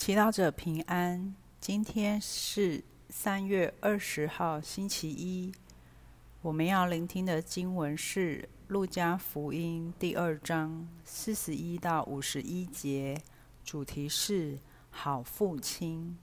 [0.00, 1.34] 祈祷者平安。
[1.60, 5.52] 今天是三月二十号，星期一。
[6.40, 13.20] 我们要聆听的经文是《路加福音》第二章四十一到五十一节，
[13.62, 14.58] 主题是
[14.90, 16.16] “好父亲”。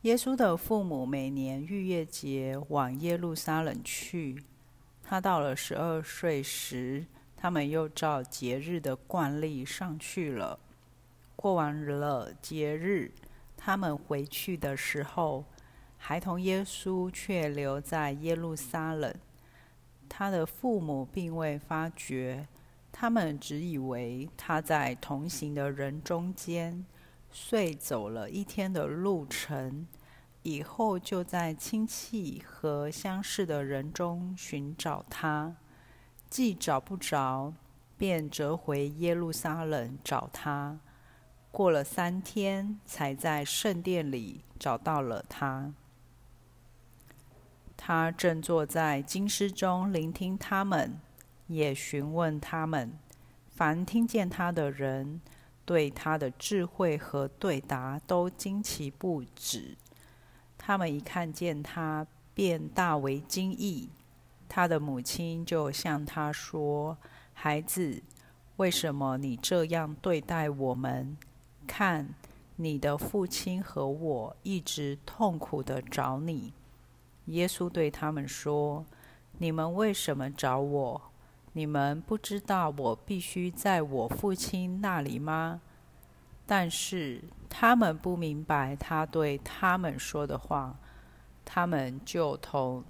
[0.00, 4.42] 耶稣的父母每年逾越节往耶路撒冷去。
[5.02, 7.04] 他到了十二岁时，
[7.36, 10.58] 他们又照节日的惯例上去了。
[11.40, 13.10] 过完了节日，
[13.56, 15.46] 他们回去的时候，
[15.96, 19.14] 孩童耶稣却留在耶路撒冷。
[20.06, 22.46] 他的父母并未发觉，
[22.92, 26.84] 他们只以为他在同行的人中间，
[27.32, 29.86] 遂走了一天的路程，
[30.42, 35.56] 以后就在亲戚和相识的人中寻找他，
[36.28, 37.54] 既找不着，
[37.96, 40.80] 便折回耶路撒冷找他。
[41.50, 45.72] 过了三天，才在圣殿里找到了他。
[47.76, 51.00] 他正坐在经师中聆听他们，
[51.48, 52.92] 也询问他们。
[53.48, 55.20] 凡听见他的人，
[55.64, 59.76] 对他的智慧和对答都惊奇不止。
[60.56, 63.88] 他们一看见他，便大为惊异。
[64.48, 66.98] 他的母亲就向他说
[67.32, 68.02] ：“孩子，
[68.56, 71.16] 为什么你这样对待我们？”
[71.72, 72.12] 看，
[72.56, 76.52] 你的父亲和我一直痛苦地找你。
[77.26, 78.84] 耶稣对他们说
[79.38, 81.00] ：“你们为什么找我？
[81.52, 85.60] 你们不知道我必须在我父亲那里吗？”
[86.44, 90.76] 但是他们不明白他对他们说的话，
[91.44, 92.84] 他们就同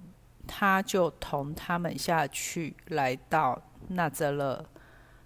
[0.46, 4.64] 他就同他们下去，来到那泽勒，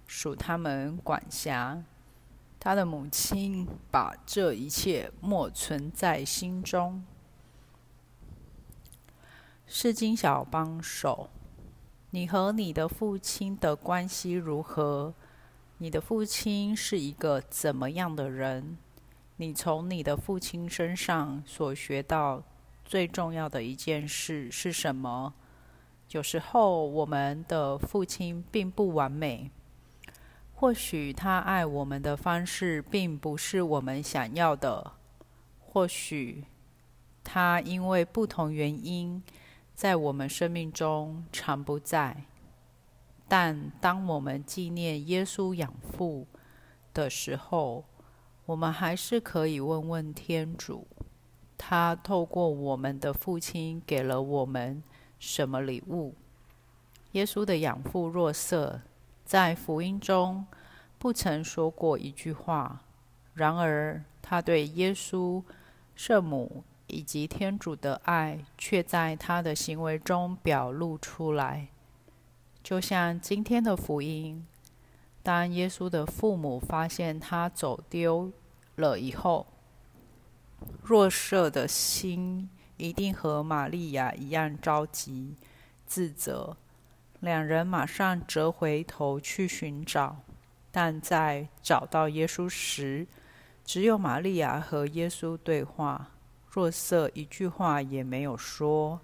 [0.05, 1.81] 属他们管辖。
[2.65, 7.05] 他的母亲把这一切默存在心中。
[9.67, 11.29] 是金小帮手，
[12.09, 15.13] 你和你的父亲的关系如何？
[15.77, 18.79] 你的父亲是一个怎么样的人？
[19.35, 22.41] 你从你的父亲身上所学到
[22.83, 25.35] 最重要的一件事是什么？
[26.09, 29.51] 有时候我们的父亲并不完美。
[30.57, 34.93] 或许他爱我们的方式并不是我们想要的，
[35.59, 36.45] 或许
[37.25, 39.21] 他因为不同原因
[39.75, 42.23] 在我们生命中常不在。
[43.27, 46.25] 但当我们纪念耶稣养父
[46.93, 47.83] 的时候，
[48.45, 50.87] 我们还是可以问问天主：
[51.57, 54.81] 他透过我们的父亲给了我们
[55.19, 56.15] 什么礼物？
[57.11, 58.79] 耶稣的养父若瑟。
[59.25, 60.45] 在福音中，
[60.99, 62.81] 不曾说过一句话，
[63.33, 65.41] 然而他对耶稣、
[65.95, 71.67] 圣母以及天主的爱，却在他的行为中表露出来。
[72.63, 74.45] 就像今天的福音，
[75.23, 78.31] 当耶稣的父母发现他走丢
[78.75, 79.47] 了以后，
[80.83, 82.47] 若瑟的心
[82.77, 85.35] 一定和玛利亚一样着急、
[85.87, 86.55] 自责。
[87.19, 90.17] 两人马上折回头去寻找，
[90.71, 93.07] 但在找到耶稣时，
[93.63, 96.11] 只有玛利亚和耶稣对话，
[96.49, 99.01] 若瑟一句话也没有说。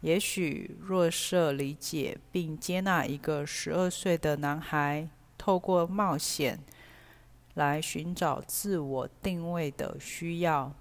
[0.00, 6.58] 也许若瑟理解并接纳一个十二岁的男孩透过冒险
[7.54, 10.74] 来寻找自我定位的需要，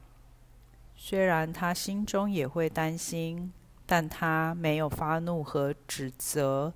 [0.97, 3.53] 虽然他心中也会担心。
[3.85, 6.73] 但他没有发怒和指责，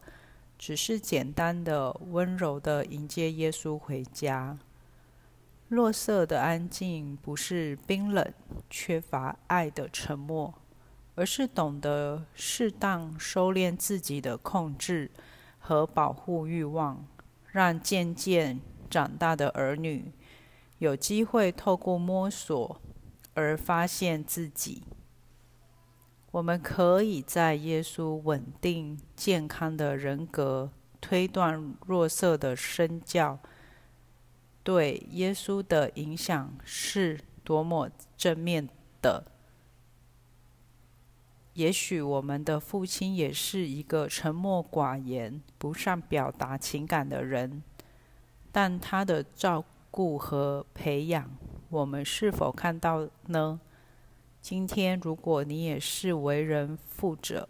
[0.58, 4.58] 只是简单的、温柔的迎接耶稣回家。
[5.70, 8.34] 若瑟的安静不是冰冷、
[8.70, 10.54] 缺乏爱的沉默，
[11.16, 15.12] 而是懂得适当收敛自己的控制
[15.60, 17.06] 和保护欲望，
[17.52, 20.14] 让渐渐长大的儿女
[20.78, 22.82] 有机会透过摸索
[23.34, 24.84] 而发现自己。
[26.38, 30.70] 我们可以在耶稣稳定、健康的人格
[31.02, 33.40] 推断若色的身教
[34.64, 38.70] 对耶稣的影响是多么正面
[39.02, 39.24] 的。
[41.54, 47.64] 也许我们的父亲也是一个沉默寡言、不善表达情感的人，
[48.52, 51.36] 但他的照顾和培养，
[51.70, 53.60] 我们是否看到呢？
[54.50, 57.50] 今天，如果你也是为人父者，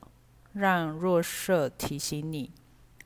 [0.51, 2.51] 让若瑟提醒你，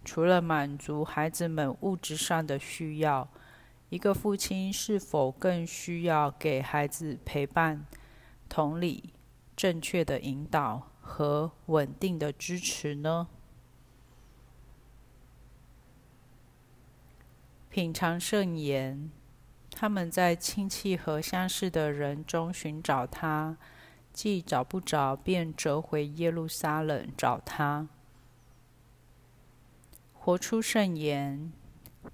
[0.06, 3.28] 除了满足孩子们物质上的需要，
[3.90, 7.86] 一个父亲是否更需要给孩子陪伴、
[8.48, 9.12] 同理、
[9.58, 13.28] 正确的引导和稳定的支持呢？
[17.70, 19.12] 品尝圣言，
[19.70, 23.58] 他们在亲戚和相识的人中寻找他，
[24.14, 27.88] 既找不着，便折回耶路撒冷找他。
[30.14, 31.52] 活出圣言，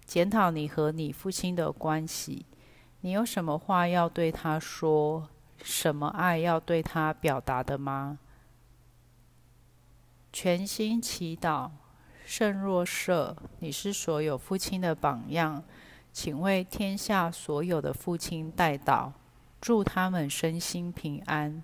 [0.06, 2.46] 检讨你和你父亲的关系，
[3.02, 5.30] 你有什么话要对他说？
[5.64, 8.20] 什么爱要对他表达的吗？
[10.32, 11.72] 全心祈祷。
[12.26, 15.64] 圣若瑟，你是所有父亲的榜样，
[16.14, 19.14] 请为天下所有的父亲代祷，
[19.60, 21.64] 祝他们身心平安。